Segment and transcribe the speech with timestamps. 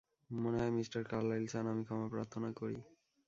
[0.33, 2.77] মনে হয়, mister Carlyle চান আমি ক্ষমা প্রার্থনা করি।